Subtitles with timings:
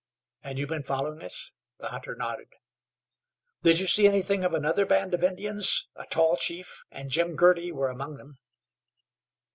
[0.41, 2.47] "And you've been following us?" The hunter nodded.
[3.61, 5.87] "Did you see anything of another band of Indians?
[5.95, 8.39] A tall chief and Jim Girty were among them."